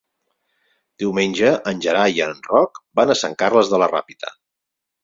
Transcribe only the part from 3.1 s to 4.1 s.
a Sant Carles de la